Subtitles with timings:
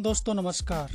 [0.00, 0.92] दोस्तों, नमस्कार।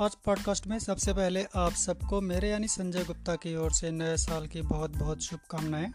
[0.00, 4.16] आज पॉडकास्ट में सबसे पहले आप सबको मेरे यानी संजय गुप्ता की ओर से नए
[4.16, 5.92] साल की बहुत बहुत शुभकामनाएँ।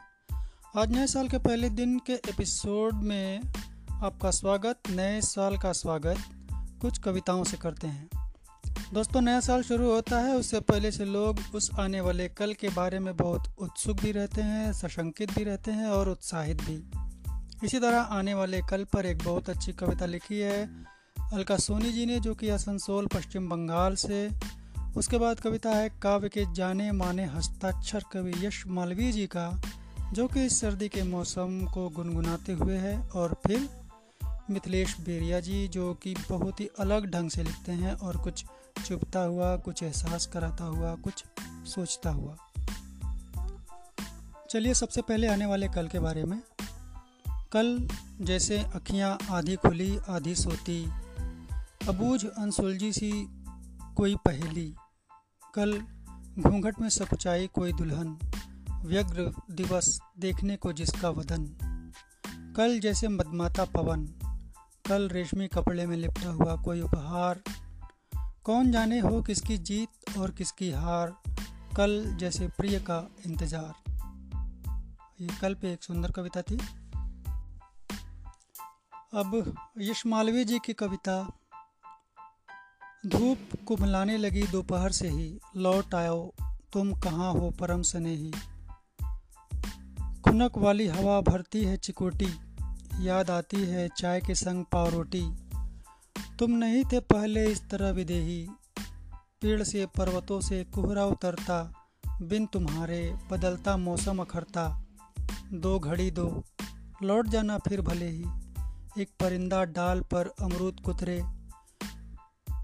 [0.77, 3.41] आज नए साल के पहले दिन के एपिसोड में
[4.03, 6.17] आपका स्वागत, नए साल का स्वागत,
[6.81, 8.09] कुछ कविताओं से करते हैं।
[8.93, 12.69] दोस्तों, नया साल शुरू होता है, उससे पहले से लोग उस आने वाले कल के
[12.69, 16.91] बारे में बहुत उत्सुक भी रहते हैं, सशंकित भी रहते हैं और उत्साहित भी।
[17.65, 20.92] इसी तरह आने वाले कल पर एक बहुत अच्छी कविता लिखी है
[21.33, 24.31] अलका सोनी जी ने, जो कि आसनसोल, पश्चिम बंगाल से।
[24.97, 29.61] उसके बाद कविता है, काव्य के जाने माने हस्ताक्षर कवि यश मालवीय जी का,
[30.13, 33.69] जो कि इस सर्दी के मौसम को गुनगुनाते हुए है। और फिर
[34.49, 38.45] मिथिलेश बेरिया जी, जो कि बहुत ही अलग ढंग से लिखते हैं और कुछ
[38.85, 41.23] चुपता हुआ, कुछ एहसास कराता हुआ, कुछ
[41.65, 42.37] सोचता हुआ।
[44.49, 46.41] चलिए सबसे पहले आने वाले कल के बारे में।
[47.29, 47.87] कल
[48.21, 51.02] जैसे अखियाँ आधी खुली, आधी सोती
[51.89, 53.11] अबूझ अनसुलझी सी
[53.95, 54.75] कोई पहेली।
[55.55, 55.79] कल
[56.39, 58.17] घूंघट में सकुचाई कोई दुल्हन,
[58.85, 61.45] व्यग्र दिवस देखने को जिसका वदन।
[62.57, 64.05] कल जैसे मदमाता पवन,
[64.85, 67.43] कल रेशमी कपड़े में लिपटा हुआ कोई उपहार।
[68.43, 71.15] कौन जाने हो किसकी जीत और किसकी हार,
[71.77, 73.73] कल जैसे प्रिय का इंतज़ार।
[75.21, 76.57] ये कल पे एक सुंदर कविता थी।
[79.13, 81.39] अब यश मालवीय जी की कविता
[83.05, 83.37] धूप
[83.67, 86.33] कुमलाने लगी दोपहर से ही। लौट आयो,
[86.73, 88.31] तुम कहाँ हो परम ही
[90.23, 92.29] खुनक वाली हवा भरती है चिकोटी,
[92.99, 95.21] याद आती है चाय के संग पाव रोटी
[96.39, 98.47] तुम नहीं थे पहले इस तरह विदेही,
[99.41, 101.61] पेड़ से पर्वतों से कोहरा उतरता,
[102.21, 104.85] बिन तुम्हारे बदलता मौसम अखरता।
[105.53, 106.43] दो घड़ी दो,
[107.03, 108.25] लौट जाना फिर भले ही,
[108.99, 111.42] एक परिंदा डाल पर अमरूद कुतरे।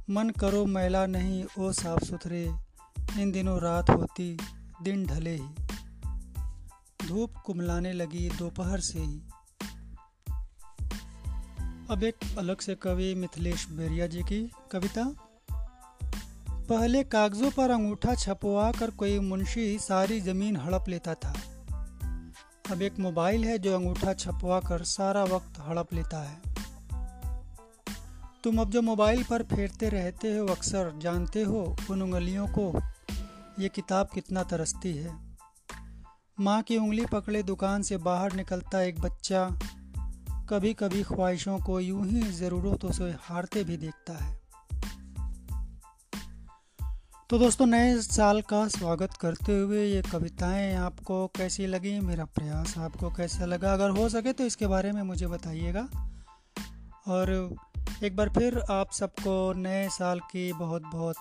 [0.10, 2.54] मन करो मैला नहीं, ओ साफ़ सुथरे।
[3.18, 4.38] इन दिनों रात होती,
[4.84, 5.50] दिन ढले ही।
[7.08, 9.22] धूप कुमलाने लगी दोपहर से ही।
[11.92, 15.14] अब एक अलग से कवि मिथिलेश बेरिया जी की कविता।
[16.70, 21.34] पहले कागजों पर अंगूठा छपवा कर कोई मुंशी सारी ज़मीन हड़प लेता था।
[22.72, 26.49] अब एक मोबाइल है जो अंगूठा छपवा कर सारा वक्त हड़प लेता है।
[28.44, 32.82] तुम अब जो मोबाइल पर फेरते रहते हो अक्सर जानते हो उन उंगलियों को।
[33.60, 35.38] ये किताब कितना तरसती है।
[36.40, 39.60] माँ की उंगली पकड़े दुकान से बाहर निकलता एक बच्चा
[40.50, 44.40] कभी कभी ख्वाहिशों को यूँ ही ज़रूरतों से हारते भी देखता है।
[47.30, 52.78] तो दोस्तों, नए साल का स्वागत करते हुए ये कविताएँ आपको कैसी लगी, मेरा प्रयास
[52.78, 53.74] आपको कैसा लगा?
[53.74, 55.90] अगर हो सके तो इसके बारे में मुझे बताइएगा।
[57.08, 57.56] और
[58.04, 61.16] एक बार फिर आप सबको नए साल की बहुत बहुत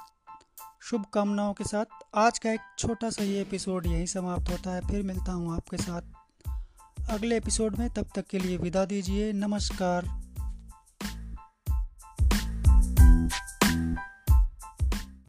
[0.83, 1.85] शुभकामनाओं के साथ।
[2.15, 5.77] आज का एक छोटा सा ये एपिसोड यहीं समाप्त होता है। फिर मिलता हूँ आपके
[5.77, 6.03] साथ
[7.11, 10.28] अगले एपिसोड में। तब तक के लिए विदा दीजिए। नमस्कार।